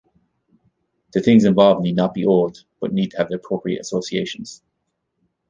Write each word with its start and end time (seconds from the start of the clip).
The 1.13 1.21
things 1.21 1.45
involved 1.45 1.83
need 1.83 1.95
not 1.95 2.15
be 2.15 2.25
old, 2.25 2.63
but 2.79 2.91
need 2.91 3.11
to 3.11 3.17
have 3.17 3.29
the 3.29 3.35
appropriate 3.35 3.81
associations. 3.81 4.63